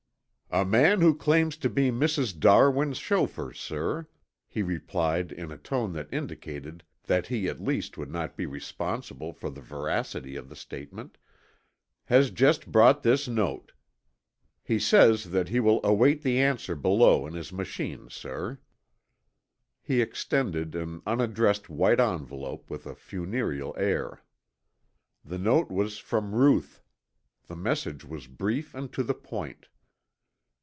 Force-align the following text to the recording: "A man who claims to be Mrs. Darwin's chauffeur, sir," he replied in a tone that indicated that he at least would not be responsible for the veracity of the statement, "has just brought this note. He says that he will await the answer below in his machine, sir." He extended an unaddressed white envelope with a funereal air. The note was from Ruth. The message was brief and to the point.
"A 0.53 0.65
man 0.65 0.99
who 0.99 1.15
claims 1.15 1.55
to 1.55 1.69
be 1.69 1.91
Mrs. 1.91 2.37
Darwin's 2.37 2.97
chauffeur, 2.97 3.53
sir," 3.53 4.09
he 4.49 4.61
replied 4.61 5.31
in 5.31 5.49
a 5.49 5.55
tone 5.57 5.93
that 5.93 6.13
indicated 6.13 6.83
that 7.05 7.27
he 7.27 7.47
at 7.47 7.61
least 7.63 7.97
would 7.97 8.11
not 8.11 8.35
be 8.35 8.45
responsible 8.45 9.31
for 9.31 9.49
the 9.49 9.61
veracity 9.61 10.35
of 10.35 10.49
the 10.49 10.55
statement, 10.57 11.17
"has 12.07 12.31
just 12.31 12.69
brought 12.69 13.01
this 13.01 13.29
note. 13.29 13.71
He 14.61 14.77
says 14.77 15.29
that 15.31 15.47
he 15.47 15.61
will 15.61 15.79
await 15.85 16.21
the 16.21 16.37
answer 16.39 16.75
below 16.75 17.25
in 17.25 17.31
his 17.33 17.53
machine, 17.53 18.09
sir." 18.09 18.59
He 19.81 20.01
extended 20.01 20.75
an 20.75 21.01
unaddressed 21.07 21.69
white 21.69 22.01
envelope 22.01 22.69
with 22.69 22.85
a 22.85 22.93
funereal 22.93 23.73
air. 23.77 24.21
The 25.23 25.37
note 25.39 25.71
was 25.71 25.97
from 25.97 26.35
Ruth. 26.35 26.81
The 27.47 27.55
message 27.55 28.03
was 28.03 28.27
brief 28.27 28.75
and 28.75 28.91
to 28.91 29.01
the 29.01 29.13
point. 29.15 29.69